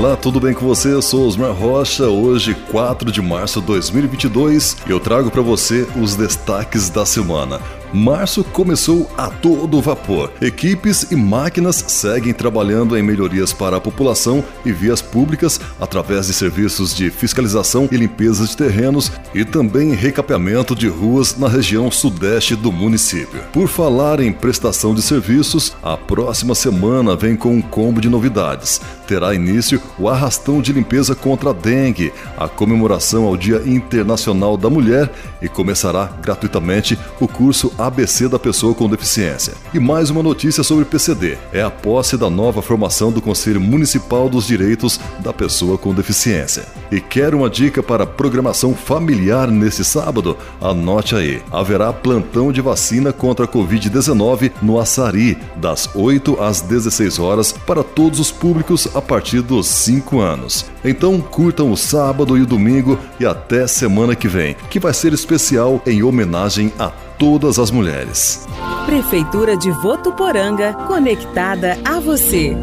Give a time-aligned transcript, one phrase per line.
[0.00, 0.94] Olá, tudo bem com você?
[0.94, 2.08] Eu sou Osmar Rocha.
[2.08, 7.60] Hoje, 4 de março de 2022, eu trago para você os destaques da semana.
[7.92, 10.30] Março começou a todo vapor.
[10.40, 16.32] Equipes e máquinas seguem trabalhando em melhorias para a população e vias públicas através de
[16.32, 22.54] serviços de fiscalização e limpeza de terrenos e também recapeamento de ruas na região sudeste
[22.54, 23.42] do município.
[23.52, 28.80] Por falar em prestação de serviços, a próxima semana vem com um combo de novidades.
[29.08, 34.70] Terá início o arrastão de limpeza contra a dengue, a comemoração ao Dia Internacional da
[34.70, 35.10] Mulher
[35.42, 39.54] e começará gratuitamente o curso ABC da pessoa com deficiência.
[39.72, 44.28] E mais uma notícia sobre PCD: é a posse da nova formação do Conselho Municipal
[44.28, 46.64] dos Direitos da Pessoa com Deficiência.
[46.90, 50.36] E quer uma dica para programação familiar nesse sábado?
[50.60, 57.18] Anote aí: haverá plantão de vacina contra a Covid-19 no Açari, das 8 às 16
[57.18, 60.66] horas, para todos os públicos a partir dos 5 anos.
[60.84, 65.12] Então curtam o sábado e o domingo e até semana que vem, que vai ser
[65.12, 68.48] especial em homenagem a todas as mulheres.
[68.86, 72.56] Prefeitura de Votuporanga, conectada a você.